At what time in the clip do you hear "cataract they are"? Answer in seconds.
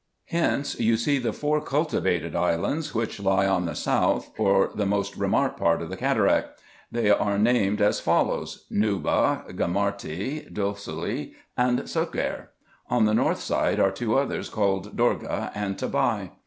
5.95-7.37